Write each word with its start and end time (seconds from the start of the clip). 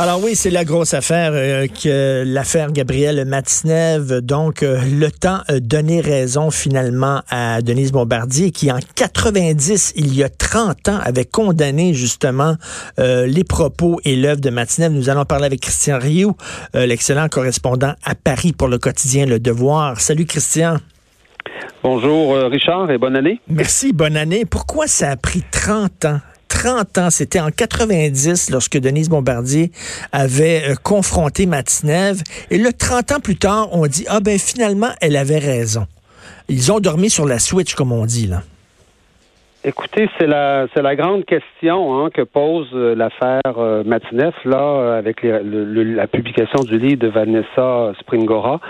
Alors 0.00 0.22
oui, 0.22 0.36
c'est 0.36 0.50
la 0.50 0.64
grosse 0.64 0.94
affaire 0.94 1.32
euh, 1.34 1.66
que 1.66 2.22
l'affaire 2.24 2.70
Gabrielle 2.70 3.24
Matinev. 3.24 4.20
Donc, 4.20 4.62
euh, 4.62 4.80
le 4.84 5.10
temps 5.10 5.40
a 5.48 5.58
donné 5.58 6.00
raison 6.00 6.52
finalement 6.52 7.22
à 7.28 7.62
Denise 7.62 7.90
Bombardier, 7.90 8.52
qui 8.52 8.70
en 8.70 8.78
90, 8.94 9.94
il 9.96 10.14
y 10.14 10.22
a 10.22 10.28
30 10.28 10.88
ans, 10.88 11.00
avait 11.02 11.24
condamné 11.24 11.94
justement 11.94 12.54
euh, 13.00 13.26
les 13.26 13.42
propos 13.42 13.98
et 14.04 14.14
l'œuvre 14.14 14.40
de 14.40 14.50
Matinev. 14.50 14.92
Nous 14.92 15.10
allons 15.10 15.24
parler 15.24 15.46
avec 15.46 15.62
Christian 15.62 15.98
Rioux, 15.98 16.36
l'excellent 16.74 17.28
correspondant 17.28 17.94
à 18.04 18.14
Paris 18.14 18.52
pour 18.52 18.68
le 18.68 18.78
quotidien 18.78 19.26
Le 19.26 19.40
Devoir. 19.40 19.98
Salut 19.98 20.26
Christian. 20.26 20.76
Bonjour 21.82 22.36
Richard 22.36 22.88
et 22.92 22.98
bonne 22.98 23.16
année. 23.16 23.40
Merci, 23.48 23.92
bonne 23.92 24.16
année. 24.16 24.44
Pourquoi 24.44 24.86
ça 24.86 25.10
a 25.10 25.16
pris 25.16 25.42
30 25.50 26.04
ans? 26.04 26.20
30 26.48 26.98
ans. 26.98 27.10
C'était 27.10 27.40
en 27.40 27.50
90 27.50 28.50
lorsque 28.50 28.78
Denise 28.78 29.08
Bombardier 29.08 29.70
avait 30.12 30.62
euh, 30.70 30.74
confronté 30.82 31.46
Matinev. 31.46 32.22
Et 32.50 32.58
là, 32.58 32.72
30 32.72 33.12
ans 33.12 33.20
plus 33.20 33.36
tard, 33.36 33.68
on 33.72 33.86
dit, 33.86 34.04
ah 34.08 34.20
ben 34.20 34.38
finalement, 34.38 34.90
elle 35.00 35.16
avait 35.16 35.38
raison. 35.38 35.86
Ils 36.48 36.72
ont 36.72 36.80
dormi 36.80 37.10
sur 37.10 37.26
la 37.26 37.38
switch, 37.38 37.74
comme 37.74 37.92
on 37.92 38.06
dit, 38.06 38.26
là. 38.26 38.42
Écoutez, 39.64 40.08
c'est 40.16 40.28
la 40.28 40.68
c'est 40.72 40.82
la 40.82 40.94
grande 40.94 41.24
question 41.24 41.98
hein, 41.98 42.10
que 42.14 42.22
pose 42.22 42.68
euh, 42.74 42.94
l'affaire 42.94 43.58
euh, 43.58 43.82
Matinev 43.84 44.32
là 44.44 44.96
avec 44.96 45.24
la 45.24 46.06
publication 46.06 46.62
du 46.62 46.78
livre 46.78 47.00
de 47.00 47.08
Vanessa 47.08 47.92
Springora. 48.00 48.60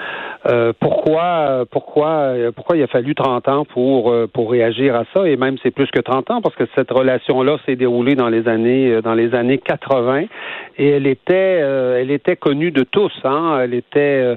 Euh, 0.47 0.73
pourquoi, 0.78 1.65
pourquoi, 1.70 2.33
pourquoi 2.55 2.77
il 2.77 2.83
a 2.83 2.87
fallu 2.87 3.15
30 3.15 3.48
ans 3.48 3.65
pour 3.65 4.10
euh, 4.10 4.27
pour 4.33 4.51
réagir 4.51 4.95
à 4.95 5.05
ça? 5.12 5.28
Et 5.28 5.37
même 5.37 5.56
c'est 5.62 5.73
plus 5.73 5.91
que 5.91 6.01
30 6.01 6.30
ans 6.30 6.41
parce 6.41 6.55
que 6.55 6.64
cette 6.77 6.91
relation-là 6.91 7.59
s'est 7.66 7.77
déroulée 7.77 8.14
dans 8.14 8.28
les 8.28 8.47
années 8.47 8.92
euh, 8.92 9.02
dans 9.02 9.14
les 9.14 9.34
années 9.34 9.59
80 9.59 10.27
et 10.78 10.88
elle 10.91 11.06
était 11.06 11.34
elle 11.34 12.11
était 12.11 12.37
connue 12.37 12.70
de 12.70 12.84
tous. 12.84 13.12
Hein, 13.24 13.59
elle 13.62 13.74
était 13.74 14.37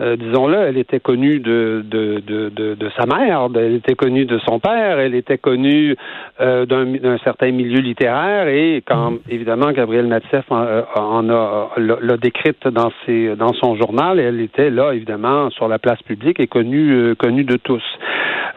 euh, 0.00 0.16
disons-le, 0.16 0.56
elle 0.56 0.78
était 0.78 1.00
connue 1.00 1.38
de, 1.38 1.84
de, 1.84 2.20
de, 2.20 2.48
de, 2.48 2.90
sa 2.96 3.04
mère, 3.04 3.48
elle 3.54 3.74
était 3.74 3.94
connue 3.94 4.24
de 4.24 4.38
son 4.38 4.58
père, 4.58 4.98
elle 4.98 5.14
était 5.14 5.36
connue 5.36 5.96
euh, 6.40 6.64
d'un 6.64 7.18
certain 7.18 7.50
milieu 7.50 7.80
littéraire 7.80 8.48
et 8.48 8.82
quand 8.86 9.18
évidemment 9.28 9.70
Gabriel 9.72 10.06
Matzef 10.06 10.50
en, 10.50 10.62
euh, 10.62 10.82
en 10.96 11.28
a 11.28 11.70
l'a 11.76 12.16
décrite 12.16 12.66
dans 12.68 12.90
ses 13.04 13.36
dans 13.36 13.52
son 13.52 13.76
journal, 13.76 14.18
elle 14.18 14.40
était 14.40 14.70
là 14.70 14.92
évidemment 14.92 15.50
sur 15.50 15.68
la 15.68 15.78
place 15.78 16.02
publique 16.02 16.40
et 16.40 16.46
connue 16.46 17.14
connue 17.16 17.44
de 17.44 17.56
tous. 17.56 17.82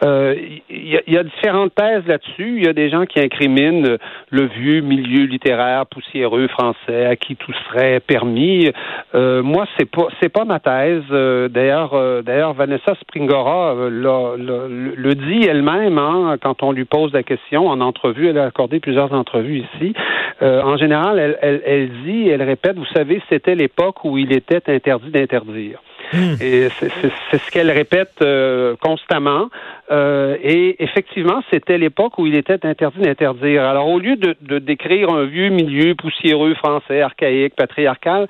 Il 0.02 0.08
euh, 0.08 0.34
y, 0.68 1.00
y, 1.12 1.16
a 1.16 1.22
différentes 1.22 1.74
thèses 1.74 2.06
là-dessus. 2.06 2.58
Il 2.58 2.64
y 2.64 2.68
a 2.68 2.74
des 2.74 2.90
gens 2.90 3.06
qui 3.06 3.18
incriminent 3.18 3.96
le 4.30 4.46
vieux 4.46 4.82
milieu 4.82 5.24
littéraire 5.24 5.86
poussiéreux 5.86 6.48
français 6.48 7.06
à 7.06 7.16
qui 7.16 7.34
tout 7.34 7.52
serait 7.68 8.00
permis. 8.00 8.70
Euh, 9.14 9.42
moi, 9.42 9.66
c'est 9.78 9.90
pas 9.90 10.08
c'est 10.20 10.28
pas 10.28 10.44
ma 10.44 10.60
thèse. 10.60 11.02
Euh, 11.36 11.48
d'ailleurs, 11.48 11.94
euh, 11.94 12.22
d'ailleurs, 12.22 12.54
Vanessa 12.54 12.94
Springora 13.00 13.74
le 13.88 15.14
dit 15.14 15.46
elle-même 15.46 15.98
hein, 15.98 16.36
quand 16.40 16.62
on 16.62 16.72
lui 16.72 16.84
pose 16.84 17.12
la 17.12 17.22
question 17.22 17.68
en 17.68 17.80
entrevue. 17.80 18.28
Elle 18.28 18.38
a 18.38 18.44
accordé 18.44 18.80
plusieurs 18.80 19.12
entrevues 19.12 19.64
ici. 19.74 19.94
en 20.40 20.76
général, 20.76 21.18
elle, 21.18 21.38
elle, 21.42 21.62
elle 21.64 21.90
dit, 22.04 22.28
elle 22.28 22.42
répète, 22.42 22.76
vous 22.76 22.92
savez, 22.94 23.22
c'était 23.28 23.54
l'époque 23.54 24.04
où 24.04 24.18
il 24.18 24.32
était 24.32 24.62
interdit 24.70 25.10
d'interdire. 25.10 25.80
Hmm. 26.12 26.34
Et 26.40 26.68
c'est 26.78 27.38
ce 27.38 27.50
qu'elle 27.50 27.70
répète 27.70 28.14
euh, 28.22 28.76
constamment. 28.80 29.48
Euh, 29.90 30.36
et 30.42 30.82
effectivement, 30.82 31.42
c'était 31.50 31.78
l'époque 31.78 32.18
où 32.18 32.26
il 32.26 32.34
était 32.34 32.64
interdit 32.64 33.00
d'interdire. 33.00 33.64
Alors, 33.64 33.88
au 33.88 33.98
lieu 33.98 34.16
de, 34.16 34.36
de 34.40 34.58
décrire 34.58 35.10
un 35.10 35.24
vieux 35.24 35.48
milieu 35.48 35.94
poussiéreux 35.94 36.54
français, 36.54 37.00
archaïque, 37.00 37.54
patriarcal, 37.56 38.28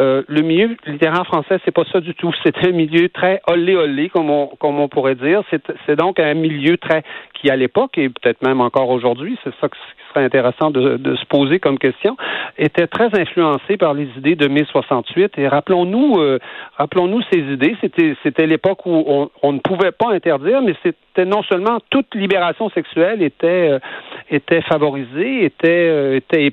euh, 0.00 0.22
le 0.28 0.42
milieu 0.42 0.76
littéraire 0.86 1.26
français, 1.26 1.58
c'est 1.64 1.72
pas 1.72 1.84
ça 1.92 2.00
du 2.00 2.14
tout. 2.14 2.32
C'est 2.44 2.56
un 2.64 2.72
milieu 2.72 3.08
très 3.08 3.40
olé 3.48 3.76
olé, 3.76 4.08
comme 4.08 4.30
on, 4.30 4.46
comme 4.46 4.78
on 4.78 4.88
pourrait 4.88 5.16
dire. 5.16 5.42
C'est 5.50 5.96
donc 5.96 6.20
un 6.20 6.34
milieu 6.34 6.76
très 6.76 7.02
qui, 7.34 7.50
à 7.50 7.56
l'époque 7.56 7.98
et 7.98 8.08
peut-être 8.08 8.42
même 8.42 8.60
encore 8.60 8.90
aujourd'hui, 8.90 9.38
c'est 9.44 9.54
ça 9.60 9.68
serait 10.08 10.24
intéressant 10.24 10.70
de, 10.70 10.96
de, 10.96 11.16
se 11.16 11.24
poser 11.26 11.58
comme 11.58 11.78
question, 11.78 12.16
était 12.56 12.86
très 12.86 13.18
influencé 13.18 13.76
par 13.76 13.94
les 13.94 14.08
idées 14.16 14.36
de 14.36 14.48
mai 14.48 14.64
68. 14.70 15.32
Et 15.38 15.48
rappelons-nous, 15.48 16.18
euh, 16.18 16.38
rappelons-nous 16.76 17.22
ces 17.32 17.38
idées. 17.38 17.76
C'était 17.80 18.16
c'était 18.22 18.46
l'époque 18.46 18.86
où 18.86 19.04
on, 19.06 19.30
on, 19.42 19.52
ne 19.52 19.60
pouvait 19.60 19.92
pas 19.92 20.12
interdire, 20.12 20.62
mais 20.62 20.74
c'était 20.82 21.24
non 21.24 21.42
seulement 21.42 21.78
toute 21.90 22.14
libération 22.14 22.70
sexuelle 22.70 23.22
était 23.22 23.70
euh, 23.70 23.78
était 24.30 24.62
favorisée, 24.62 25.44
était 25.44 26.16
était 26.16 26.52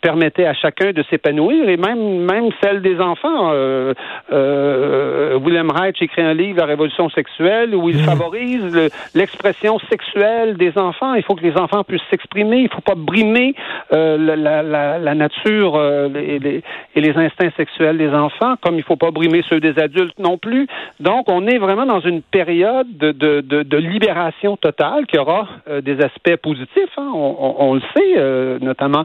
permettait 0.00 0.46
à 0.46 0.54
chacun 0.54 0.92
de 0.92 1.02
s'épanouir 1.10 1.68
et 1.68 1.76
même 1.76 2.24
même 2.24 2.50
celle 2.62 2.82
des 2.82 3.00
enfants. 3.00 3.50
Euh, 3.52 3.94
euh, 4.32 5.38
William 5.38 5.70
Reich 5.70 6.00
écrit 6.00 6.22
un 6.22 6.34
livre, 6.34 6.58
La 6.58 6.66
Révolution 6.66 7.08
sexuelle, 7.10 7.74
où 7.74 7.88
il 7.88 7.98
mmh. 7.98 8.04
favorise 8.04 8.90
l'expression 9.14 9.78
sexuelle 9.90 10.56
des 10.56 10.76
enfants. 10.78 11.14
Il 11.14 11.22
faut 11.22 11.34
que 11.34 11.42
les 11.42 11.56
enfants 11.56 11.84
puissent 11.84 12.08
s'exprimer. 12.10 12.58
Il 12.58 12.64
ne 12.64 12.68
faut 12.68 12.80
pas 12.80 12.94
brimer 12.96 13.54
euh, 13.92 14.16
la, 14.18 14.62
la, 14.62 14.98
la, 14.98 15.14
nature 15.14 15.76
euh, 15.76 16.08
et, 16.14 16.38
les, 16.38 16.62
et, 16.94 17.00
les, 17.00 17.16
instincts 17.16 17.52
sexuels 17.56 17.98
des 17.98 18.10
enfants, 18.10 18.54
comme 18.62 18.74
il 18.74 18.78
ne 18.78 18.84
faut 18.84 18.96
pas 18.96 19.10
brimer 19.10 19.42
ceux 19.48 19.60
des 19.60 19.78
adultes 19.78 20.18
non 20.18 20.38
plus. 20.38 20.66
Donc, 21.00 21.30
on 21.30 21.46
est 21.46 21.58
vraiment 21.58 21.86
dans 21.86 22.00
une 22.00 22.22
période 22.22 22.88
de, 22.96 23.12
de, 23.12 23.40
de, 23.40 23.62
de 23.62 23.76
libération 23.76 24.56
totale 24.56 25.06
qui 25.06 25.18
aura 25.18 25.48
euh, 25.68 25.80
des 25.80 26.00
aspects 26.00 26.36
positifs. 26.36 26.96
Hein. 26.96 27.10
On, 27.14 27.36
on, 27.38 27.56
on, 27.58 27.74
le 27.74 27.82
sait, 27.94 28.58
notamment 28.60 29.04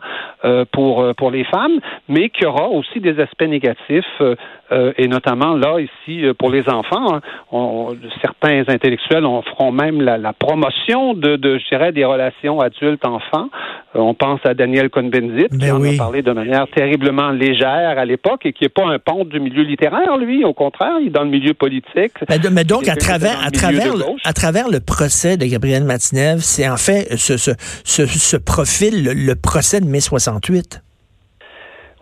pour, 0.72 1.14
pour 1.16 1.32
les 1.32 1.44
femmes, 1.46 1.80
mais 2.08 2.30
qui 2.30 2.46
aura 2.46 2.70
aussi 2.70 3.00
des 3.00 3.20
aspects 3.20 3.42
négatifs 3.44 4.06
euh, 4.22 4.36
euh, 4.72 4.94
et 4.98 5.08
notamment 5.08 5.54
là 5.56 5.80
ici 5.80 6.26
euh, 6.26 6.34
pour 6.34 6.50
les 6.50 6.70
enfants, 6.70 7.16
hein, 7.16 7.88
certains 8.22 8.64
intellectuels 8.68 9.26
en 9.26 9.42
feront 9.42 9.72
même 9.72 10.02
la, 10.02 10.34
promotion 10.34 11.14
de, 11.14 11.36
de, 11.36 11.58
je 11.58 11.68
dirais, 11.68 11.92
des 11.92 12.06
relations 12.06 12.62
adultes-enfants. 12.62 13.50
On 13.94 14.14
pense 14.14 14.40
à 14.46 14.54
Daniel 14.54 14.90
Cohn-Bendit 14.90 15.48
qui 15.52 15.58
ben 15.58 15.74
en 15.74 15.84
a 15.84 15.98
parlé 15.98 16.22
de 16.22 16.32
manière 16.32 16.66
terriblement 16.74 17.32
légère 17.32 17.98
à 17.98 18.06
l'époque 18.06 18.46
et 18.46 18.54
qui 18.54 18.64
n'est 18.64 18.70
pas 18.70 18.86
un 18.86 19.00
pont 19.00 19.26
du 19.26 19.40
milieu 19.40 19.64
littéraire, 19.64 20.18
lui. 20.18 20.46
Au 20.46 20.54
contraire, 20.54 20.94
il 21.02 21.08
est 21.08 21.12
dans 21.12 21.24
le 21.24 21.30
milieu 21.30 21.54
politique. 21.54 22.14
Mais, 22.30 22.38
mais 22.52 22.64
donc 22.64 22.88
à 22.88 22.96
travers, 22.96 23.46
à 23.46 23.52
travers, 23.52 23.94
à 24.24 24.34
travers 24.34 24.70
le 24.70 24.80
procès 24.80 25.38
de 25.38 25.46
Gabriel 25.46 25.84
Matinev, 25.84 26.40
c'est 26.40 26.70
en 26.70 26.78
fait 26.78 27.18
ce, 27.18 27.38
ce, 27.38 27.52
ce, 27.84 28.06
ce 28.06 28.38
profil, 28.38 29.04
le, 29.04 29.14
le 29.14 29.36
procès 29.36 29.82
de 29.82 29.86
mai 29.86 30.00
68. 30.00 30.82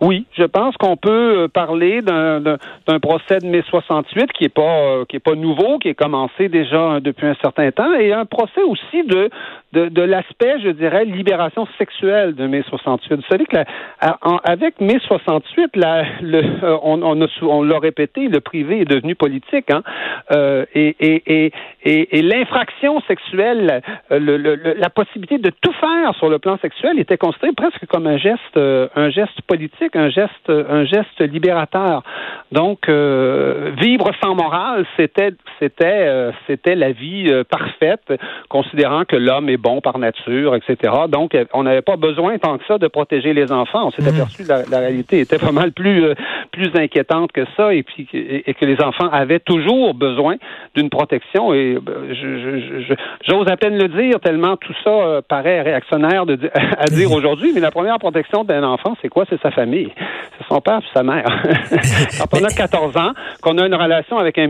Oui, 0.00 0.24
je 0.32 0.44
pense 0.44 0.76
qu'on 0.78 0.96
peut 0.96 1.42
euh, 1.42 1.48
parler 1.48 2.00
d'un 2.00 2.58
procès 3.02 3.38
de 3.38 3.46
mai 3.46 3.62
68 3.68 4.32
qui 4.32 4.44
est 4.44 4.48
pas 4.48 4.62
euh, 4.62 5.04
qui 5.06 5.16
est 5.16 5.20
pas 5.20 5.34
nouveau, 5.34 5.78
qui 5.78 5.88
est 5.88 5.94
commencé 5.94 6.48
déjà 6.48 7.00
depuis 7.00 7.26
un 7.26 7.36
certain 7.42 7.70
temps, 7.70 7.92
et 7.94 8.12
un 8.12 8.24
procès 8.24 8.62
aussi 8.62 9.04
de 9.06 9.28
de, 9.72 9.88
de 9.88 10.02
l'aspect, 10.02 10.58
je 10.60 10.70
dirais, 10.70 11.04
libération 11.04 11.66
sexuelle 11.78 12.34
de 12.34 12.46
mai 12.46 12.62
68. 12.68 13.16
Vous 13.16 13.22
savez 13.28 13.46
que 13.46 13.56
avec 14.44 14.80
mai 14.80 14.98
68, 15.06 15.76
la, 15.76 16.04
le, 16.22 16.42
euh, 16.64 16.76
on, 16.82 17.02
on, 17.02 17.22
a, 17.22 17.26
on 17.42 17.62
l'a 17.62 17.78
répété, 17.78 18.28
le 18.28 18.40
privé 18.40 18.80
est 18.80 18.84
devenu 18.90 19.14
politique, 19.14 19.70
hein, 19.70 19.82
euh, 20.32 20.64
et, 20.74 20.96
et, 21.00 21.52
et, 21.84 22.18
et, 22.18 22.22
l'infraction 22.22 23.00
sexuelle, 23.02 23.82
le, 24.10 24.36
le, 24.36 24.74
la 24.76 24.90
possibilité 24.90 25.38
de 25.38 25.50
tout 25.50 25.72
faire 25.72 26.14
sur 26.16 26.28
le 26.28 26.38
plan 26.38 26.58
sexuel 26.58 26.98
était 26.98 27.18
considérée 27.18 27.52
presque 27.52 27.86
comme 27.86 28.06
un 28.06 28.18
geste, 28.18 28.56
un 28.56 29.10
geste 29.10 29.40
politique 29.42 29.94
un 29.94 30.10
geste, 30.10 30.48
un 30.48 30.84
geste 30.84 31.20
libérateur. 31.20 32.02
Donc, 32.52 32.88
euh, 32.88 33.72
vivre 33.78 34.10
sans 34.22 34.34
morale, 34.34 34.86
c'était, 34.96 35.32
c'était, 35.60 35.84
euh, 35.84 36.32
c'était 36.46 36.74
la 36.74 36.92
vie 36.92 37.28
euh, 37.28 37.44
parfaite, 37.44 38.12
considérant 38.48 39.04
que 39.04 39.16
l'homme 39.16 39.48
est 39.48 39.56
bon 39.56 39.80
par 39.80 39.98
nature, 39.98 40.56
etc. 40.56 40.92
Donc, 41.08 41.36
on 41.52 41.62
n'avait 41.62 41.82
pas 41.82 41.96
besoin 41.96 42.38
tant 42.38 42.58
que 42.58 42.64
ça 42.66 42.78
de 42.78 42.88
protéger 42.88 43.32
les 43.32 43.52
enfants. 43.52 43.86
On 43.86 43.90
s'est 43.90 44.02
mmh. 44.02 44.14
aperçu 44.14 44.44
que 44.44 44.70
la, 44.70 44.78
réalité 44.80 45.20
était 45.20 45.38
pas 45.38 45.52
mal 45.52 45.72
plus, 45.72 46.04
plus 46.50 46.70
inquiétante 46.74 47.32
que 47.32 47.44
ça, 47.56 47.74
et 47.74 47.82
puis 47.82 48.08
et, 48.12 48.54
que 48.54 48.64
les 48.64 48.80
enfants 48.82 49.08
avaient 49.10 49.40
toujours 49.40 49.94
besoin 49.94 50.36
d'une 50.74 50.90
protection. 50.90 51.52
Et 51.52 51.78
j'ose 53.28 53.48
à 53.48 53.56
peine 53.56 53.76
le 53.76 53.88
dire 53.88 54.20
tellement 54.20 54.56
tout 54.56 54.74
ça 54.82 55.20
paraît 55.28 55.60
réactionnaire 55.60 56.26
de, 56.26 56.38
à 56.78 56.86
dire 56.86 57.12
aujourd'hui. 57.12 57.52
Mais 57.54 57.60
la 57.60 57.70
première 57.70 57.98
protection 57.98 58.44
d'un 58.44 58.64
enfant, 58.64 58.96
c'est 59.02 59.08
quoi? 59.08 59.24
C'est 59.28 59.40
sa 59.42 59.50
famille. 59.50 59.92
C'est 60.38 60.46
son 60.48 60.60
père 60.60 60.78
et 60.78 60.94
sa 60.94 61.02
mère. 61.02 61.26
Quand 62.18 62.40
on 62.40 62.44
a 62.44 62.48
14 62.48 62.96
ans, 62.96 63.12
qu'on 63.42 63.58
a 63.58 63.66
une 63.66 63.74
relation 63.74 64.18
avec 64.18 64.38
un, 64.38 64.48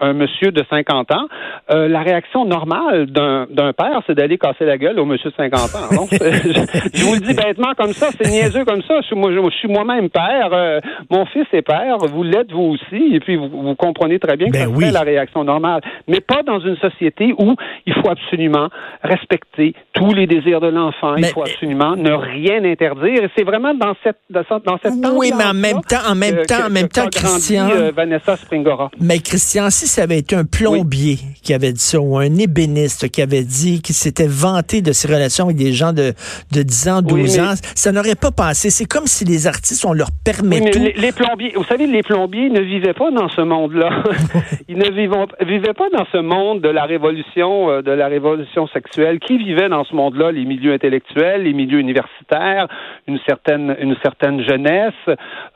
un, 0.00 0.12
monsieur 0.12 0.37
de 0.46 0.64
50 0.70 1.12
ans, 1.12 1.26
euh, 1.70 1.88
la 1.88 2.00
réaction 2.00 2.44
normale 2.44 3.06
d'un 3.06 3.72
père, 3.72 4.00
c'est 4.06 4.14
d'aller 4.14 4.38
casser 4.38 4.64
la 4.64 4.78
gueule 4.78 4.98
au 4.98 5.04
monsieur 5.04 5.30
de 5.30 5.36
50 5.36 5.60
ans. 5.74 6.06
je, 6.10 7.04
vous 7.04 7.14
le 7.14 7.20
dis 7.20 7.34
bêtement 7.34 7.74
comme 7.76 7.92
ça, 7.92 8.08
c'est 8.10 8.30
niaiseux 8.30 8.64
comme 8.64 8.82
ça. 8.82 9.00
Je, 9.00 9.50
suis 9.58 9.68
moi-même 9.68 10.08
père, 10.08 10.50
euh, 10.52 10.80
mon 11.10 11.26
fils 11.26 11.46
est 11.52 11.62
père, 11.62 11.98
vous 11.98 12.22
l'êtes 12.22 12.52
vous 12.52 12.76
aussi, 12.76 13.14
et 13.14 13.20
puis 13.20 13.36
vous, 13.36 13.74
comprenez 13.74 14.18
très 14.18 14.36
bien 14.36 14.48
que 14.48 14.52
ben 14.52 14.74
c'est 14.78 14.90
la 14.90 15.00
réaction 15.00 15.44
normale. 15.44 15.80
Mais 16.06 16.20
pas 16.20 16.42
dans 16.42 16.60
une 16.60 16.76
société 16.76 17.34
où 17.38 17.54
il 17.86 17.94
faut 17.94 18.10
absolument 18.10 18.68
respecter 19.02 19.74
tous 19.92 20.12
les 20.12 20.26
désirs 20.26 20.60
de 20.60 20.68
l'enfant, 20.68 21.16
il 21.16 21.26
faut 21.26 21.42
absolument 21.42 21.96
ne 21.96 22.12
rien 22.12 22.64
interdire. 22.64 23.24
Et 23.24 23.30
c'est 23.36 23.44
vraiment 23.44 23.74
dans 23.74 23.94
cette, 24.04 24.18
dans 24.30 24.42
cette 24.48 24.64
dans 24.64 24.78
cette 24.82 24.94
Oui, 24.94 25.28
oui, 25.28 25.32
mais 25.36 25.44
en 25.44 25.54
même 25.54 25.80
temps, 25.82 26.10
en 26.10 26.14
même 26.14 26.42
temps, 26.46 26.66
en 26.66 26.70
même 26.70 26.88
temps, 26.88 27.08
Christian. 27.10 27.68
Vanessa 27.94 28.36
Springora. 28.36 28.90
Mais 29.00 29.18
Christian, 29.18 29.70
si 29.70 29.86
ça 29.86 30.02
avait 30.02 30.18
été 30.18 30.27
un 30.32 30.44
plombier 30.44 31.18
qui 31.42 31.54
avait 31.54 31.72
dit 31.72 31.80
ça, 31.80 32.00
ou 32.00 32.16
un 32.18 32.34
ébéniste 32.36 33.10
qui 33.10 33.22
avait 33.22 33.44
dit 33.44 33.82
qu'il 33.82 33.94
s'était 33.94 34.26
vanté 34.26 34.82
de 34.82 34.92
ses 34.92 35.08
relations 35.08 35.46
avec 35.46 35.56
des 35.56 35.72
gens 35.72 35.92
de, 35.92 36.12
de 36.52 36.62
10 36.62 36.88
ans, 36.88 37.02
12 37.02 37.38
ans, 37.40 37.54
ça 37.74 37.92
n'aurait 37.92 38.14
pas 38.14 38.30
passé. 38.30 38.70
C'est 38.70 38.86
comme 38.86 39.06
si 39.06 39.24
les 39.24 39.46
artistes, 39.46 39.84
on 39.84 39.92
leur 39.92 40.08
permet 40.24 40.70
tout. 40.70 40.78
Les, 40.78 41.12
plombiers, 41.12 41.52
vous 41.54 41.64
savez, 41.64 41.86
les 41.86 42.02
plombiers 42.02 42.50
ne 42.50 42.60
vivaient 42.60 42.94
pas 42.94 43.10
dans 43.10 43.28
ce 43.28 43.40
monde-là. 43.40 44.02
Ils 44.68 44.76
ne 44.76 44.90
vivaient 44.90 45.74
pas 45.74 45.88
dans 45.90 46.06
ce 46.12 46.18
monde 46.18 46.60
de 46.60 46.68
la 46.68 46.84
révolution, 46.84 47.70
euh, 47.70 47.82
de 47.82 47.90
la 47.90 48.08
révolution 48.08 48.66
sexuelle. 48.68 49.18
Qui 49.20 49.38
vivait 49.38 49.68
dans 49.68 49.84
ce 49.84 49.94
monde-là? 49.94 50.32
Les 50.32 50.44
milieux 50.44 50.72
intellectuels, 50.72 51.42
les 51.42 51.52
milieux 51.52 51.78
universitaires, 51.78 52.68
une 53.06 53.18
certaine, 53.26 53.76
une 53.80 53.96
certaine 54.02 54.42
jeunesse. 54.46 54.94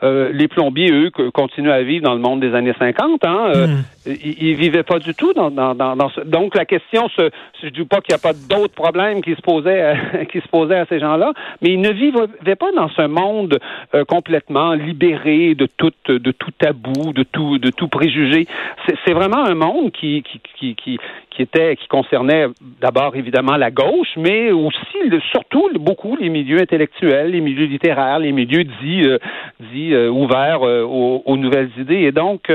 Euh, 0.02 0.30
les 0.32 0.48
plombiers, 0.48 0.90
eux, 0.90 1.10
continuent 1.32 1.70
à 1.70 1.82
vivre 1.82 2.04
dans 2.04 2.14
le 2.14 2.20
monde 2.20 2.40
des 2.40 2.54
années 2.54 2.74
50. 2.78 3.24
Hein? 3.24 3.38
Euh, 3.54 3.66
hmm. 3.66 3.82
Ils, 4.06 4.54
vivaient 4.56 4.82
pas 4.82 4.98
du 4.98 5.14
tout 5.14 5.32
dans, 5.32 5.50
dans, 5.50 5.74
dans, 5.74 6.08
ce... 6.10 6.20
Donc 6.22 6.56
la 6.56 6.64
question, 6.64 7.08
se, 7.10 7.30
je 7.62 7.68
dis 7.68 7.84
pas 7.84 8.00
qu'il 8.00 8.14
n'y 8.14 8.20
a 8.20 8.22
pas 8.22 8.32
d'autres 8.32 8.74
problèmes 8.74 9.22
qui 9.22 9.34
se 9.34 9.40
posaient, 9.40 9.82
à, 9.82 10.24
qui 10.30 10.40
se 10.40 10.48
posaient 10.48 10.78
à 10.78 10.86
ces 10.86 10.98
gens-là, 10.98 11.32
mais 11.60 11.70
ils 11.70 11.80
ne 11.80 11.90
vivaient 11.90 12.56
pas 12.56 12.72
dans 12.72 12.88
ce 12.90 13.06
monde 13.06 13.58
euh, 13.94 14.04
complètement 14.04 14.72
libéré 14.72 15.54
de 15.54 15.66
tout, 15.66 15.92
de 16.08 16.30
tout 16.32 16.50
tabou, 16.58 17.12
de 17.12 17.22
tout, 17.22 17.58
de 17.58 17.70
tout 17.70 17.88
préjugé. 17.88 18.46
C'est 19.04 19.12
vraiment 19.12 19.44
un 19.44 19.54
monde 19.54 19.92
qui, 19.92 20.22
qui, 20.22 20.74
qui, 20.74 20.98
qui, 21.30 21.42
était, 21.42 21.76
qui 21.76 21.86
concernait 21.88 22.46
d'abord 22.80 23.14
évidemment 23.14 23.56
la 23.56 23.70
gauche, 23.70 24.16
mais 24.16 24.50
aussi 24.50 24.80
surtout 25.30 25.68
beaucoup 25.78 26.16
les 26.16 26.28
milieux 26.28 26.60
intellectuels, 26.60 27.30
les 27.30 27.40
milieux 27.40 27.66
littéraires, 27.66 28.18
les 28.18 28.32
milieux 28.32 28.64
dits, 28.64 29.04
euh, 29.04 29.18
dits 29.60 29.94
euh, 29.94 30.10
ouverts 30.10 30.62
aux, 30.62 31.22
aux, 31.24 31.36
nouvelles 31.36 31.70
idées. 31.78 32.02
Et 32.02 32.12
donc, 32.12 32.50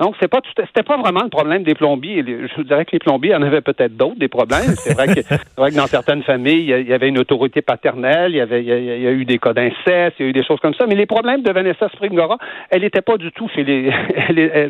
donc, 0.00 0.16
c'est 0.20 0.28
pas 0.28 0.40
c'était 0.56 0.82
vraiment 0.98 1.22
le 1.22 1.28
problème 1.28 1.62
des 1.62 1.74
plombiers. 1.74 2.24
Je 2.26 2.54
vous 2.56 2.64
dirais 2.64 2.84
que 2.84 2.92
les 2.92 2.98
plombiers 2.98 3.34
en 3.34 3.42
avaient 3.42 3.60
peut-être 3.60 3.96
d'autres 3.96 4.18
des 4.18 4.28
problèmes. 4.28 4.74
C'est 4.76 4.94
vrai, 4.94 5.08
que, 5.08 5.76
dans 5.76 5.86
certaines 5.86 6.22
familles, 6.22 6.74
il 6.80 6.88
y 6.88 6.92
avait 6.92 7.08
une 7.08 7.18
autorité 7.18 7.62
paternelle, 7.62 8.32
il 8.32 8.36
y 8.36 8.40
avait, 8.40 8.62
il 8.62 8.68
y 8.68 9.06
a, 9.06 9.10
eu 9.10 9.24
des 9.24 9.38
cas 9.38 9.52
d'inceste, 9.52 10.16
il 10.18 10.22
y 10.22 10.26
a 10.26 10.28
eu 10.28 10.32
des 10.32 10.44
choses 10.44 10.60
comme 10.60 10.74
ça. 10.74 10.86
Mais 10.86 10.94
les 10.94 11.06
problèmes 11.06 11.42
de 11.42 11.50
Vanessa 11.50 11.88
Springora, 11.88 12.38
elle 12.70 12.82
n'était 12.82 13.02
pas 13.02 13.16
du 13.16 13.30
tout 13.32 13.48
chez 13.54 13.64
les, 13.64 13.90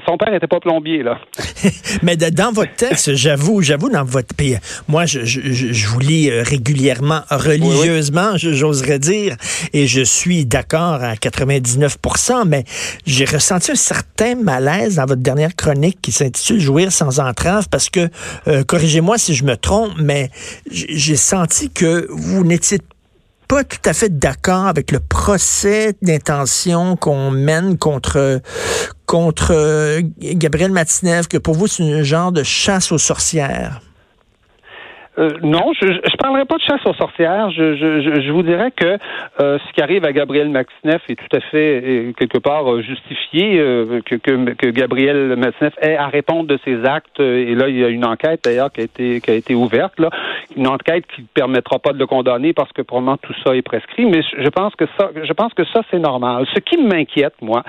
son 0.07 0.17
père 0.17 0.33
n'était 0.33 0.47
pas 0.47 0.61
plombier 0.61 1.03
là. 1.03 1.19
mais 2.03 2.17
dans 2.17 2.53
votre 2.53 2.75
texte, 2.75 3.15
j'avoue, 3.15 3.63
j'avoue 3.63 3.89
dans 3.89 4.05
votre 4.05 4.35
pays, 4.35 4.59
moi, 4.89 5.07
je, 5.07 5.25
je, 5.25 5.41
je, 5.41 5.87
vous 5.89 6.01
lis 6.01 6.31
euh, 6.31 6.43
régulièrement, 6.43 7.21
religieusement, 7.31 8.37
j'oserais 8.37 8.99
dire, 8.99 9.37
et 9.73 9.87
je 9.87 10.03
suis 10.03 10.45
d'accord 10.45 11.03
à 11.03 11.15
99%, 11.15 12.47
mais 12.47 12.65
j'ai 13.07 13.25
ressenti 13.25 13.73
un 13.73 13.77
certain 13.77 14.35
malaise 14.35 14.97
dans 14.97 15.07
votre 15.07 15.23
dernière 15.23 15.55
chronique 15.57 16.01
qui 16.13 16.19
s'intitule 16.19 16.61
Jouir 16.61 16.93
sans 16.93 17.19
entrave 17.21 17.69
parce 17.71 17.89
que, 17.89 18.09
euh, 18.47 18.63
corrigez-moi 18.65 19.19
si 19.19 19.35
je 19.35 19.45
me 19.45 19.57
trompe, 19.57 19.93
mais 19.99 20.31
j'ai 20.71 21.17
senti 21.17 21.71
que 21.71 22.07
vous 22.11 22.45
n'étiez 22.45 22.81
pas 23.49 23.65
tout 23.65 23.79
à 23.85 23.93
fait 23.93 24.19
d'accord 24.19 24.67
avec 24.67 24.93
le 24.93 25.01
procès 25.01 25.95
d'intention 26.03 26.97
qu'on 26.97 27.31
mène 27.31 27.77
contre 27.79 28.41
contre 29.07 29.53
euh, 29.53 30.01
Gabriel 30.21 30.71
Matinev, 30.71 31.27
que 31.29 31.37
pour 31.37 31.55
vous 31.55 31.67
c'est 31.67 31.83
un 31.83 32.03
genre 32.03 32.33
de 32.33 32.43
chasse 32.43 32.93
aux 32.93 32.99
sorcières. 32.99 33.81
Euh, 35.19 35.29
non, 35.43 35.73
je 35.79 35.87
ne 35.87 36.17
parlerai 36.17 36.47
pas 36.47 36.57
de 36.57 36.63
chasse 36.63 36.85
aux 36.87 36.95
sorcières. 36.95 37.51
Je, 37.51 37.77
je, 37.77 38.21
je 38.23 38.33
vous 38.33 38.43
dirais 38.43 38.71
que 38.71 38.97
euh, 39.41 39.59
ce 39.59 39.73
qui 39.75 39.83
arrive 39.83 40.05
à 40.07 40.13
Gabriel 40.13 40.49
Maxineff 40.49 41.03
est 41.09 41.17
tout 41.17 41.37
à 41.37 41.41
fait, 41.41 42.15
quelque 42.17 42.39
part, 42.39 42.73
euh, 42.73 42.81
justifié, 42.81 43.59
que, 44.07 44.17
que, 44.17 44.55
que, 44.55 44.67
Gabriel 44.69 45.37
Maxineff 45.37 45.75
ait 45.83 45.97
à 45.97 46.07
répondre 46.07 46.47
de 46.49 46.59
ses 46.65 46.85
actes. 46.85 47.21
Et 47.21 47.55
là, 47.55 47.69
il 47.69 47.79
y 47.79 47.85
a 47.85 47.89
une 47.89 48.07
enquête, 48.07 48.41
d'ailleurs, 48.45 48.73
qui 48.73 48.81
a 48.81 48.85
été 48.85 49.21
qui 49.21 49.31
a 49.31 49.35
été 49.35 49.55
ouverte. 49.55 49.99
Là. 49.99 50.09
Une 50.57 50.67
enquête 50.67 51.05
qui 51.15 51.23
ne 51.23 51.27
permettra 51.35 51.79
pas 51.79 51.93
de 51.93 51.99
le 51.99 52.07
condamner 52.07 52.55
parce 52.55 52.73
que 52.73 52.81
probablement 52.81 53.19
tout 53.19 53.35
ça 53.45 53.55
est 53.55 53.63
prescrit. 53.63 54.07
Mais 54.07 54.23
je 54.23 54.49
pense 54.49 54.75
que 54.77 54.87
ça, 54.99 55.11
je 55.23 55.33
pense 55.35 55.53
que 55.53 55.65
ça, 55.67 55.83
c'est 55.91 55.99
normal. 55.99 56.47
Ce 56.55 56.61
qui 56.61 56.79
m'inquiète, 56.79 57.35
moi, 57.43 57.63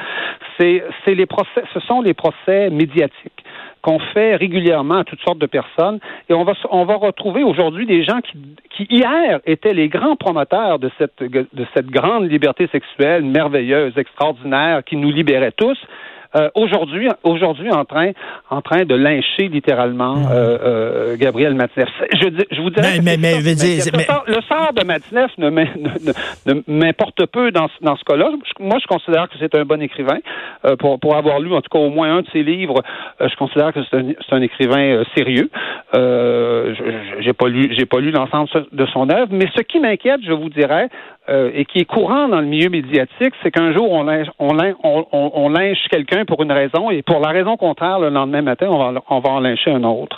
c'est 0.58 0.84
les 1.08 1.26
procès, 1.26 1.64
ce 1.74 1.80
sont 1.82 2.02
les 2.02 2.14
procès 2.14 2.70
médiatiques 2.70 3.43
qu'on 3.82 4.00
fait 4.00 4.36
régulièrement 4.36 5.00
à 5.00 5.04
toutes 5.04 5.22
sortes 5.22 5.40
de 5.40 5.46
personnes. 5.46 6.00
Et 6.30 6.34
on 6.34 6.44
va, 6.44 6.96
retrouver 6.96 7.44
aujourd'hui 7.44 7.86
des 7.86 8.04
gens 8.04 8.22
qui, 8.22 8.38
qui, 8.70 8.88
hier, 8.90 9.40
étaient 9.46 9.74
les 9.74 9.90
grands 9.90 10.16
promoteurs 10.16 10.80
de 10.80 10.90
cette, 10.98 11.22
de 11.22 11.66
cette 11.74 11.88
grande 11.88 12.32
liberté 12.32 12.68
sexuelle 12.72 13.24
merveilleuse, 13.24 13.98
extraordinaire, 13.98 14.84
qui 14.84 14.96
nous 14.96 15.12
libérait 15.12 15.52
tous. 15.52 15.78
Euh, 16.36 16.50
aujourd'hui, 16.56 17.10
aujourd'hui 17.24 17.72
en 17.72 17.86
train, 17.86 18.12
en 18.50 18.62
train 18.62 18.86
de 18.86 18.96
lyncher 18.96 19.50
littéralement 19.50 20.16
mhm. 20.16 20.28
euh, 20.32 20.58
euh, 20.64 21.18
Gabriel 21.18 21.54
Matineff. 21.54 21.90
Je, 22.14 22.28
je 22.50 22.62
vous 22.62 22.72
dirais 22.72 23.00
mais, 23.04 23.18
mais, 23.18 23.36
le, 23.38 24.42
sort, 24.42 24.74
de 24.74 24.84
Matineff 24.84 25.32
ne, 25.38 26.62
m'importe 26.68 27.26
peu 27.28 27.52
dans, 27.52 27.68
dans 27.82 27.96
ce 27.96 28.04
cas-là. 28.06 28.32
Moi, 28.60 28.78
je 28.82 28.88
considère 28.88 29.30
que 29.30 29.36
c'est 29.40 29.54
un 29.56 29.64
bon 29.64 29.82
écrivain. 29.82 30.20
pour, 30.80 31.00
pour 31.00 31.16
avoir 31.16 31.40
lu 31.40 31.54
en 31.54 31.62
tout 31.62 31.70
cas 31.70 31.80
au 31.80 31.90
moins 31.90 32.18
un 32.18 32.22
de 32.22 32.28
ses 32.34 32.44
livres, 32.44 32.82
je 33.20 33.36
considère 33.36 33.72
que 33.74 33.82
c'est 33.90 33.98
un, 33.98 34.38
un, 34.38 34.42
écrivain 34.42 35.04
sérieux. 35.16 35.50
j'ai 35.94 37.34
pas 37.34 37.48
lu, 37.48 37.74
j'ai 37.78 37.86
pas 37.86 38.00
lu 38.00 38.12
l'ensemble 38.12 38.50
de 38.72 38.86
son 38.88 39.10
œuvre, 39.10 39.28
mais 39.32 39.48
ce 39.56 39.62
qui 39.62 39.80
m'inquiète, 39.80 40.22
je 40.26 40.34
vous 40.34 40.50
dirais, 40.50 40.90
euh, 41.30 41.52
et 41.54 41.64
qui 41.64 41.80
est 41.80 41.86
courant 41.86 42.28
dans 42.28 42.42
le 42.42 42.48
milieu 42.48 42.70
médiatique, 42.70 43.34
c'est 43.42 43.50
qu'un 43.50 43.72
jour, 43.74 43.90
on 43.90 44.04
lynche, 44.04 44.28
on, 44.40 44.58
on, 44.84 45.32
on, 45.34 45.50
lynche 45.50 45.78
quelqu'un 45.90 46.26
pour 46.26 46.44
une 46.44 46.52
raison, 46.52 46.92
et 46.92 47.02
pour 47.02 47.22
la 47.22 47.30
raison 47.30 47.56
contraire, 47.56 48.00
le 48.00 48.10
lendemain 48.10 48.42
matin, 48.42 48.68
on 48.70 48.78
va, 48.78 49.02
on 49.10 49.20
va 49.22 49.30
en 49.30 49.40
lyncher 49.40 49.72
un 49.72 49.84
autre. 49.84 50.18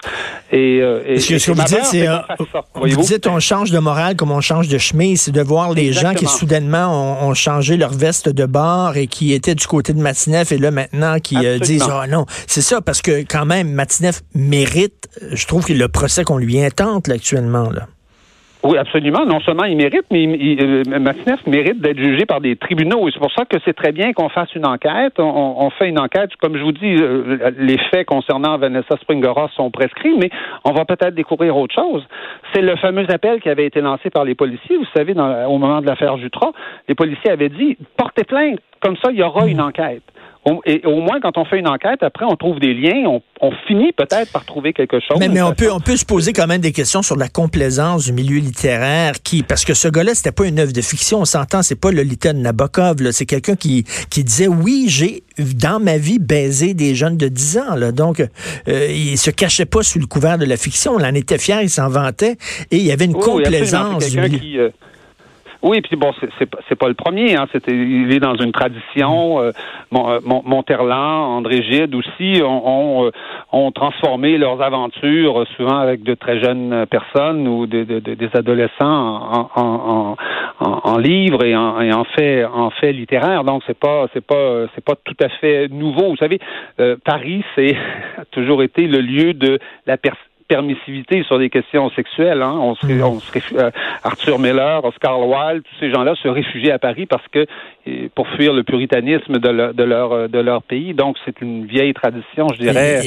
Et, 0.52 0.80
euh, 0.82 1.04
et, 1.06 1.20
ce 1.20 1.46
que, 1.46 1.52
vous 1.52 1.64
dites, 1.64 1.84
c'est, 1.84 2.08
euh, 2.08 2.18
vous 2.74 3.04
dites, 3.04 3.28
on 3.28 3.40
change 3.40 3.70
de 3.70 3.78
morale 3.78 4.16
comme 4.16 4.32
on 4.32 4.42
change 4.42 4.68
de 4.68 4.80
chemise, 4.80 5.22
c'est 5.22 5.32
de 5.32 5.42
voir 5.42 5.74
les 5.74 5.94
gens 5.94 6.14
qui 6.14 6.26
soudainement 6.26 6.88
ont, 6.88 7.30
ont, 7.30 7.34
changé 7.36 7.78
leur 7.78 7.92
veste 7.92 8.30
de 8.30 8.46
bord 8.46 8.98
et 8.98 9.06
qui 9.06 9.34
étaient 9.34 9.56
du 9.56 9.68
côté 9.68 9.94
de 9.94 10.00
Matineff 10.00 10.52
et 10.52 10.58
là 10.58 10.72
maintenant 10.72 11.20
qui 11.20 11.38
euh, 11.46 11.60
disent, 11.60 11.88
oh 11.88 12.08
non, 12.10 12.26
c'est 12.48 12.62
ça, 12.62 12.82
parce 12.82 13.04
que 13.04 13.24
quand 13.24 13.46
même, 13.46 13.72
Matineff 13.72 14.22
mérite, 14.34 15.08
je 15.32 15.46
trouve 15.46 15.66
que 15.66 15.74
le 15.74 15.88
procès 15.88 16.24
qu'on 16.24 16.38
lui 16.38 16.60
intente 16.60 17.08
là, 17.08 17.16
actuellement, 17.16 17.70
là. 17.70 17.88
Oui, 18.66 18.80
absolument. 18.80 19.26
Non 19.26 19.40
seulement 19.42 19.66
il 19.66 19.78
mérite, 19.78 20.06
mais 20.12 20.24
il, 20.24 20.58
euh, 20.60 20.84
mérite 21.46 21.80
d'être 21.80 22.00
jugé 22.00 22.26
par 22.26 22.42
des 22.42 22.56
tribunaux. 22.56 23.08
Et 23.08 23.12
c'est 23.12 23.20
pour 23.20 23.32
ça 23.32 23.46
que 23.46 23.58
c'est 23.64 23.76
très 23.76 23.92
bien 23.92 24.12
qu'on 24.14 24.30
fasse 24.30 24.54
une 24.56 24.66
enquête. 24.66 25.14
On, 25.20 25.70
fait 25.70 25.88
une 25.88 26.00
enquête. 26.00 26.32
Comme 26.42 26.58
je 26.58 26.64
vous 26.64 26.72
dis, 26.72 26.96
euh, 26.96 27.52
les 27.58 27.78
faits 27.92 28.08
concernant 28.08 28.58
Vanessa 28.58 28.98
Springora 29.02 29.50
sont 29.56 29.70
prescrits, 29.70 30.16
mais 30.20 30.32
on 30.64 30.72
va 30.72 30.84
peut-être 30.86 31.14
découvrir 31.14 31.56
autre 31.56 31.76
chose. 31.76 32.04
C'est 32.54 32.62
le 32.62 32.76
fameux 32.78 33.06
appel 33.12 33.40
qui 33.40 33.50
avait 33.50 33.66
été 33.68 33.82
lancé 33.82 34.10
par 34.10 34.26
les 34.26 34.34
policiers. 34.34 34.78
Vous 34.78 34.88
savez, 34.96 35.14
dans, 35.14 35.46
au 35.46 35.60
moment 35.60 35.82
de 35.82 35.86
l'affaire 35.86 36.18
Jutra, 36.18 36.52
les 36.88 36.96
policiers 36.96 37.32
avaient 37.32 37.50
dit 37.50 37.78
portez 37.98 38.24
plainte. 38.24 38.60
Comme 38.82 38.98
ça, 38.98 39.12
il 39.12 39.18
y 39.18 39.24
aura 39.24 39.48
une 39.48 39.62
enquête. 39.62 40.04
Et 40.66 40.82
au 40.86 41.02
moins, 41.02 41.20
quand 41.22 41.38
on 41.38 41.46
fait 41.46 41.58
une 41.58 41.68
enquête, 41.68 42.04
après, 42.04 42.26
on 42.26 42.36
trouve 42.36 42.60
des 42.60 42.74
liens, 42.74 43.20
on, 43.42 43.52
finit 43.68 43.92
peut-être 43.94 44.32
par 44.32 44.46
trouver 44.46 44.74
quelque 44.74 45.00
chose. 45.00 45.18
Mais, 45.20 45.28
mais 45.28 45.42
on 45.42 45.54
peut, 45.54 45.72
on 45.72 45.80
peut 45.80 45.96
se 45.96 46.06
poser 46.06 46.34
quand 46.34 46.46
même 46.46 46.62
des 46.62 46.72
questions 46.72 47.02
sur 47.02 47.16
la 47.16 47.30
complaisance 47.30 48.06
du 48.06 48.14
milieu 48.14 48.38
littéraire, 48.38 49.14
qui, 49.24 49.42
parce 49.42 49.66
que 49.66 49.74
ce 49.74 49.88
gars-là, 49.88 50.14
c'était 50.14 50.32
pas 50.32 50.46
une 50.46 50.60
œuvre 50.60 50.72
de 50.72 50.82
fiction, 50.82 51.22
on 51.22 51.26
s'entend, 51.26 51.64
c'est 51.64 51.80
pas 51.80 51.90
le 51.90 51.98
Lolita 51.98 52.34
Nabokov, 52.34 52.98
c'est 53.12 53.26
quelqu'un 53.26 53.56
qui, 53.56 53.86
qui 54.12 54.24
disait, 54.24 54.48
oui, 54.48 54.86
j'ai, 54.88 55.24
dans 55.40 55.80
ma 55.80 55.98
vie, 55.98 56.20
baisé 56.20 56.76
des 56.76 56.94
jeunes 56.94 57.18
de 57.18 57.28
10 57.28 57.58
ans, 57.58 57.76
là. 57.76 57.92
Donc, 57.92 58.20
euh, 58.20 58.88
il 58.90 59.18
se 59.18 59.32
cachait 59.32 59.66
pas 59.66 59.82
sous 59.82 60.00
le 60.00 60.06
couvert 60.06 60.38
de 60.38 60.46
la 60.46 60.58
fiction, 60.58 60.94
on 60.94 61.04
en 61.04 61.14
était 61.16 61.40
fier, 61.40 61.62
il 61.64 61.70
s'en 61.70 61.90
vantait, 61.90 62.38
et 62.70 62.78
il 62.78 62.84
y 62.84 62.92
avait 62.92 63.06
une 63.06 63.14
complaisance. 63.14 64.16
Oui, 65.62 65.82
puis 65.82 65.96
bon, 65.96 66.12
c'est 66.40 66.76
pas 66.76 66.88
le 66.88 66.94
premier. 66.94 67.36
Hein, 67.36 67.48
c'était 67.52 67.72
il 67.72 68.12
est 68.14 68.20
dans 68.20 68.36
une 68.36 68.52
tradition. 68.52 69.40
Euh, 69.40 69.52
euh 69.94 70.20
Monterland, 70.24 71.38
André 71.38 71.64
Gide 71.64 71.96
aussi 71.96 72.42
ont, 72.44 73.06
euh, 73.06 73.12
ont, 73.52 73.72
transformé 73.72 74.38
leurs 74.38 74.62
aventures 74.62 75.42
euh, 75.42 75.46
souvent 75.56 75.78
avec 75.78 76.04
de 76.04 76.14
très 76.14 76.40
jeunes 76.40 76.86
personnes 76.88 77.48
ou 77.48 77.66
de, 77.68 77.84
de, 77.84 78.00
des 78.00 78.30
adolescents 78.34 78.86
en, 78.86 79.50
en, 79.56 80.16
en, 80.60 80.82
en 80.84 80.98
livres 80.98 81.44
et 81.46 81.56
en, 81.56 81.82
et 81.82 81.94
en 81.94 82.04
fait 82.04 82.46
en 82.46 82.70
fait 82.70 82.92
littéraire. 82.92 83.44
Donc 83.44 83.64
c'est 83.68 83.78
pas 83.78 84.08
c'est 84.14 84.26
pas 84.26 84.66
c'est 84.76 84.84
pas 84.84 84.96
tout 85.04 85.18
à 85.22 85.30
fait 85.30 85.68
nouveau. 85.70 86.10
Vous 86.10 86.18
savez, 86.18 86.40
Paris 87.04 87.44
c'est 87.56 87.76
toujours 88.32 88.64
été 88.64 88.88
le 88.88 89.00
lieu 89.00 89.34
de 89.34 89.60
la 89.86 89.98
personne 89.98 90.25
permissivité 90.48 91.24
sur 91.24 91.40
des 91.40 91.50
questions 91.50 91.90
sexuelles. 91.92 92.42
Hein. 92.42 92.58
On 92.60 92.76
se, 92.76 92.86
on 93.02 93.20
se, 93.20 93.56
euh, 93.56 93.72
Arthur 94.04 94.40
Miller, 94.40 94.84
Oscar 94.84 95.20
Wilde, 95.20 95.64
tous 95.64 95.80
ces 95.80 95.92
gens-là 95.92 96.16
se 96.16 96.28
réfugiaient 96.28 96.72
à 96.72 96.80
Paris 96.80 97.06
parce 97.06 97.28
que 97.30 97.46
pour 98.16 98.28
fuir 98.30 98.54
le 98.54 98.64
puritanisme 98.64 99.38
de, 99.38 99.74
de 99.74 99.84
leur 99.84 100.28
de 100.30 100.40
leur 100.40 100.64
pays. 100.64 100.94
Donc 100.94 101.18
c'est 101.26 101.42
une 101.42 101.66
vieille 101.66 101.94
tradition, 101.94 102.48
je 102.54 102.60
dirais, 102.60 103.02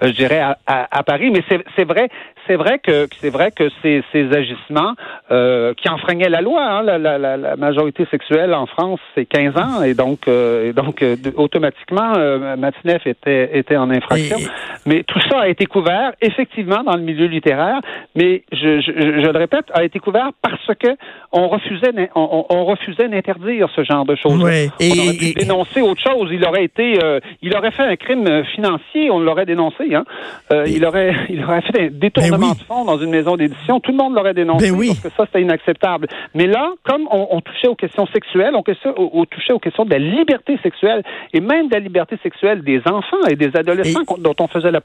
je 0.00 0.10
dirais 0.10 0.40
à, 0.40 0.56
à, 0.66 1.02
Paris. 1.02 1.30
Mais 1.30 1.42
c'est 1.76 1.84
vrai, 1.84 2.08
c'est 2.46 2.56
vrai 2.56 2.78
que 2.78 3.06
c'est 3.20 3.30
vrai 3.30 3.50
que 3.50 3.68
ces, 3.82 4.02
ces 4.12 4.32
agissements 4.32 4.94
euh, 5.30 5.74
qui 5.74 5.88
enfreignaient 5.88 6.28
la 6.28 6.40
loi, 6.40 6.62
hein, 6.62 6.82
la, 6.82 6.98
la, 6.98 7.18
la, 7.18 7.56
majorité 7.56 8.06
sexuelle 8.10 8.54
en 8.54 8.66
France, 8.66 9.00
c'est 9.14 9.26
15 9.26 9.56
ans, 9.56 9.82
et 9.82 9.94
donc 9.94 10.28
euh, 10.28 10.70
et 10.70 10.72
donc 10.72 11.02
euh, 11.02 11.16
automatiquement 11.36 12.12
euh, 12.16 12.56
Matineff 12.56 13.06
était 13.06 13.58
était 13.58 13.76
en 13.76 13.90
infraction. 13.90 14.38
Mais 14.86 15.04
tout 15.04 15.20
ça 15.30 15.40
a 15.40 15.48
été 15.48 15.66
couvert 15.66 16.12
effectivement 16.20 16.81
dans 16.82 16.96
le 16.96 17.02
milieu 17.02 17.26
littéraire, 17.26 17.80
mais 18.14 18.42
je, 18.52 18.80
je, 18.80 18.92
je 18.92 19.30
le 19.30 19.38
répète, 19.38 19.66
a 19.72 19.84
été 19.84 19.98
couvert 19.98 20.30
parce 20.42 20.66
que 20.78 20.88
on 21.32 21.48
refusait 21.48 21.92
on, 22.14 22.46
on 22.48 22.64
refusait 22.64 23.08
d'interdire 23.08 23.68
ce 23.74 23.84
genre 23.84 24.04
de 24.04 24.16
choses. 24.16 24.42
Oui. 24.42 24.70
Et, 24.80 24.90
on 24.92 25.02
aurait 25.02 25.16
pu 25.16 25.32
dénoncer 25.34 25.80
autre 25.80 26.00
chose. 26.00 26.28
Il 26.32 26.44
aurait 26.44 26.64
été, 26.64 27.02
euh, 27.02 27.20
il 27.40 27.56
aurait 27.56 27.70
fait 27.70 27.82
un 27.82 27.96
crime 27.96 28.44
financier, 28.54 29.10
on 29.10 29.18
l'aurait 29.18 29.46
dénoncé. 29.46 29.94
Hein. 29.94 30.04
Euh, 30.52 30.64
il 30.66 30.84
aurait, 30.84 31.14
il 31.28 31.42
aurait 31.44 31.62
fait 31.62 31.86
un 31.86 31.88
détournement 31.90 32.50
ben 32.50 32.54
de 32.54 32.64
fonds 32.64 32.84
dans 32.84 32.98
une 32.98 33.10
maison 33.10 33.36
d'édition. 33.36 33.80
Tout 33.80 33.92
le 33.92 33.96
monde 33.96 34.14
l'aurait 34.14 34.34
dénoncé 34.34 34.70
ben 34.70 34.86
parce 34.88 35.00
que 35.00 35.08
ça 35.10 35.26
c'était 35.26 35.42
inacceptable. 35.42 36.08
Mais 36.34 36.46
là, 36.46 36.72
comme 36.84 37.08
on, 37.10 37.28
on 37.30 37.40
touchait 37.40 37.68
aux 37.68 37.74
questions 37.74 38.06
sexuelles, 38.06 38.54
on, 38.54 38.62
on, 38.96 39.24
touchait 39.24 39.52
aux 39.52 39.58
questions 39.58 39.84
de 39.84 39.90
la 39.90 39.98
liberté 39.98 40.58
sexuelle 40.62 41.02
et 41.32 41.40
même 41.40 41.68
de 41.68 41.74
la 41.74 41.80
liberté 41.80 42.18
sexuelle 42.22 42.62
des 42.62 42.80
enfants 42.86 43.24
et 43.28 43.36
des 43.36 43.54
adolescents 43.56 44.02
dont 44.18 44.34
on 44.40 44.48
faisait 44.48 44.70
la 44.70 44.80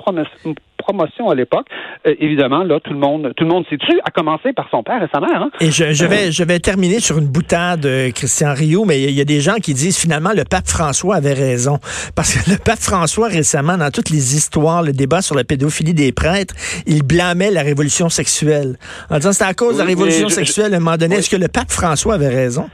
promotion 0.87 1.29
à 1.29 1.35
l'époque. 1.35 1.67
Euh, 2.07 2.15
évidemment, 2.19 2.63
là, 2.63 2.79
tout 2.79 2.93
le 2.93 2.99
monde, 2.99 3.33
tout 3.35 3.43
le 3.43 3.49
monde 3.49 3.65
s'est 3.69 3.77
tué, 3.77 3.99
à 4.05 4.11
commencer 4.11 4.53
par 4.53 4.67
son 4.71 4.83
père 4.83 5.03
et 5.03 5.07
sa 5.13 5.19
mère. 5.19 5.41
Hein. 5.41 5.49
Et 5.59 5.71
je, 5.71 5.91
je, 5.91 6.05
vais, 6.05 6.31
je 6.31 6.43
vais 6.43 6.59
terminer 6.59 6.99
sur 6.99 7.17
une 7.17 7.27
boutade, 7.27 7.85
euh, 7.85 8.11
Christian 8.11 8.53
Rio, 8.53 8.85
mais 8.85 9.01
il 9.01 9.11
y, 9.11 9.21
a 9.21 9.25
des 9.25 9.41
gens 9.41 9.55
qui 9.55 9.73
disent 9.73 9.97
finalement 9.99 10.31
le 10.35 10.43
pape 10.45 10.67
François 10.67 11.15
avait 11.15 11.33
raison 11.33 11.79
parce 12.15 12.35
que 12.35 12.51
le 12.51 12.57
pape 12.57 12.79
François 12.79 13.27
récemment, 13.27 13.77
dans 13.77 13.91
toutes 13.91 14.09
les 14.09 14.35
histoires, 14.35 14.81
le 14.81 14.93
débat 14.93 15.21
sur 15.21 15.35
la 15.35 15.43
pédophilie 15.43 15.93
des 15.93 16.11
prêtres, 16.11 16.55
il 16.85 17.03
blâmait 17.03 17.51
la 17.51 17.61
révolution 17.61 18.09
sexuelle 18.09 18.77
en 19.09 19.17
disant 19.17 19.33
c'était 19.33 19.45
à 19.45 19.53
cause 19.53 19.75
de 19.75 19.79
la 19.79 19.85
révolution 19.85 20.29
sexuelle 20.29 20.73
à 20.73 20.77
un 20.77 20.79
moment 20.79 20.97
donné. 20.97 21.15
Est-ce 21.15 21.29
que 21.29 21.35
le 21.35 21.47
pape 21.47 21.71
François 21.71 22.15
avait 22.15 22.29
raison? 22.29 22.69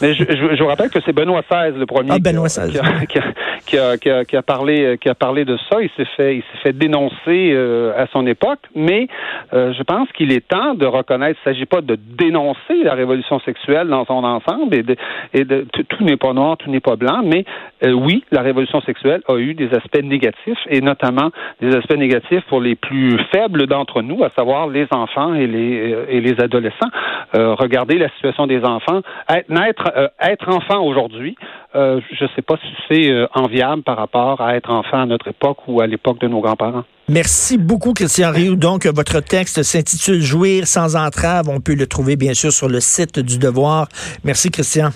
Mais 0.00 0.14
je, 0.14 0.24
je, 0.24 0.56
je, 0.56 0.62
vous 0.62 0.68
rappelle 0.68 0.90
que 0.90 1.00
c'est 1.04 1.12
Benoît 1.12 1.42
XVI, 1.42 1.76
le 1.76 1.86
premier, 1.86 2.10
ah, 2.12 2.18
Benoît 2.18 2.46
XVI. 2.46 2.70
Qui, 2.70 2.78
a, 2.78 3.06
qui, 3.06 3.18
a, 3.18 3.22
qui, 3.68 3.78
a, 3.78 3.98
qui, 3.98 4.10
a, 4.10 4.24
qui, 4.24 4.36
a, 4.36 4.42
parlé, 4.42 4.98
qui 5.00 5.08
a 5.08 5.14
parlé 5.14 5.44
de 5.44 5.56
ça. 5.70 5.80
Il 5.82 5.90
s'est 5.96 6.08
fait, 6.16 6.36
il 6.36 6.42
s'est 6.42 6.58
fait 6.62 6.72
dénoncer 6.72 7.52
euh, 7.52 7.92
à 7.96 8.06
son 8.12 8.26
époque, 8.26 8.60
mais 8.74 9.08
euh, 9.52 9.72
je 9.74 9.82
pense 9.82 10.10
qu'il 10.12 10.32
est 10.32 10.46
temps 10.48 10.74
de 10.74 10.86
reconnaître. 10.86 11.38
Il 11.44 11.48
ne 11.48 11.54
s'agit 11.54 11.66
pas 11.66 11.82
de 11.82 11.96
dénoncer 11.96 12.82
la 12.82 12.94
révolution 12.94 13.38
sexuelle 13.40 13.88
dans 13.88 14.04
son 14.06 14.24
ensemble 14.24 14.74
et 14.74 14.82
de, 14.82 14.96
et 15.34 15.44
de 15.44 15.66
tout 15.88 16.02
n'est 16.02 16.16
pas 16.16 16.32
noir, 16.32 16.56
tout 16.56 16.70
n'est 16.70 16.80
pas 16.80 16.96
blanc, 16.96 17.20
mais 17.24 17.44
euh, 17.84 17.92
oui, 17.92 18.24
la 18.30 18.40
révolution 18.40 18.80
sexuelle 18.80 19.20
a 19.28 19.36
eu 19.36 19.54
des 19.54 19.68
aspects 19.74 20.02
négatifs 20.02 20.58
et 20.68 20.80
notamment 20.80 21.30
des 21.60 21.76
aspects 21.76 21.96
négatifs 21.96 22.44
pour 22.48 22.60
les 22.60 22.74
plus 22.74 23.18
faibles 23.32 23.66
d'entre 23.66 24.02
nous, 24.02 24.24
à 24.24 24.30
savoir 24.30 24.68
les 24.68 24.86
enfants 24.90 25.34
et 25.34 25.46
les 25.46 25.94
et 26.08 26.20
les 26.20 26.40
adolescents. 26.40 26.90
Regardez 27.34 27.98
la 27.98 28.08
situation 28.10 28.46
des 28.46 28.62
enfants, 28.62 29.02
naître 29.48 29.90
euh, 29.96 30.08
être 30.20 30.48
enfant 30.48 30.82
aujourd'hui, 30.82 31.36
euh, 31.74 32.00
je 32.18 32.24
ne 32.24 32.28
sais 32.34 32.42
pas 32.42 32.56
si 32.56 32.68
c'est 32.88 33.10
euh, 33.10 33.26
enviable 33.34 33.82
par 33.82 33.96
rapport 33.96 34.40
à 34.40 34.56
être 34.56 34.70
enfant 34.70 35.02
à 35.02 35.06
notre 35.06 35.28
époque 35.28 35.58
ou 35.66 35.80
à 35.80 35.86
l'époque 35.86 36.20
de 36.20 36.28
nos 36.28 36.40
grands-parents. 36.40 36.84
Merci 37.08 37.58
beaucoup, 37.58 37.92
Christian 37.92 38.32
Rioux. 38.32 38.56
Donc, 38.56 38.86
votre 38.86 39.20
texte 39.20 39.62
s'intitule 39.62 40.20
Jouir 40.20 40.66
sans 40.66 40.96
entrave. 40.96 41.48
On 41.48 41.60
peut 41.60 41.74
le 41.74 41.86
trouver, 41.86 42.16
bien 42.16 42.34
sûr, 42.34 42.52
sur 42.52 42.68
le 42.68 42.80
site 42.80 43.18
du 43.18 43.38
Devoir. 43.38 43.88
Merci, 44.24 44.50
Christian. 44.50 44.90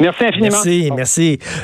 Merci 0.00 0.24
infiniment. 0.24 0.56
Merci, 0.64 0.90
merci. 0.94 1.38